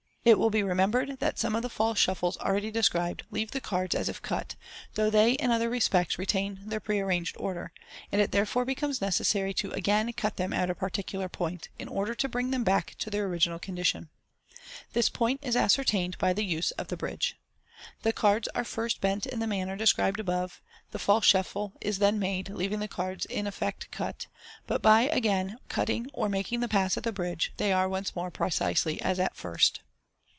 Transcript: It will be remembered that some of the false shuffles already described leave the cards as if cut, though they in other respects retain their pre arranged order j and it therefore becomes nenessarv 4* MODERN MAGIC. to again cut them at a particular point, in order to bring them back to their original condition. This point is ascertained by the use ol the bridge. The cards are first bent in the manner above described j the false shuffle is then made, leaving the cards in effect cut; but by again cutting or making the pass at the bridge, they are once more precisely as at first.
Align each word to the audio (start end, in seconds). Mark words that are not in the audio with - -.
It 0.23 0.37
will 0.37 0.51
be 0.51 0.61
remembered 0.61 1.17
that 1.19 1.39
some 1.39 1.55
of 1.55 1.63
the 1.63 1.67
false 1.69 1.97
shuffles 1.97 2.37
already 2.37 2.69
described 2.69 3.23
leave 3.31 3.49
the 3.49 3.59
cards 3.59 3.95
as 3.95 4.07
if 4.07 4.21
cut, 4.21 4.53
though 4.93 5.09
they 5.09 5.31
in 5.31 5.49
other 5.49 5.67
respects 5.67 6.19
retain 6.19 6.59
their 6.63 6.79
pre 6.79 6.99
arranged 6.99 7.35
order 7.39 7.71
j 7.75 7.83
and 8.11 8.21
it 8.21 8.31
therefore 8.31 8.63
becomes 8.63 8.99
nenessarv 8.99 9.15
4* 9.33 9.33
MODERN 9.33 9.45
MAGIC. 9.47 9.57
to 9.57 9.71
again 9.71 10.13
cut 10.13 10.35
them 10.35 10.53
at 10.53 10.69
a 10.69 10.75
particular 10.75 11.27
point, 11.27 11.69
in 11.79 11.87
order 11.87 12.13
to 12.13 12.29
bring 12.29 12.51
them 12.51 12.63
back 12.63 12.93
to 12.99 13.09
their 13.09 13.25
original 13.25 13.57
condition. 13.57 14.09
This 14.93 15.09
point 15.09 15.39
is 15.43 15.55
ascertained 15.55 16.19
by 16.19 16.33
the 16.33 16.45
use 16.45 16.71
ol 16.77 16.85
the 16.85 16.95
bridge. 16.95 17.35
The 18.03 18.13
cards 18.13 18.47
are 18.53 18.63
first 18.63 19.01
bent 19.01 19.25
in 19.25 19.39
the 19.39 19.47
manner 19.47 19.73
above 19.73 19.79
described 19.79 20.17
j 20.23 20.47
the 20.91 20.99
false 20.99 21.25
shuffle 21.25 21.73
is 21.81 21.97
then 21.97 22.19
made, 22.19 22.49
leaving 22.49 22.77
the 22.79 22.87
cards 22.87 23.25
in 23.25 23.47
effect 23.47 23.89
cut; 23.89 24.27
but 24.67 24.83
by 24.83 25.09
again 25.09 25.57
cutting 25.67 26.11
or 26.13 26.29
making 26.29 26.59
the 26.59 26.67
pass 26.69 26.95
at 26.95 27.01
the 27.05 27.11
bridge, 27.11 27.53
they 27.57 27.73
are 27.73 27.89
once 27.89 28.15
more 28.15 28.29
precisely 28.29 29.01
as 29.01 29.19
at 29.19 29.35
first. 29.35 29.81